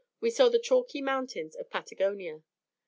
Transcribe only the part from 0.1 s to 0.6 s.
we saw the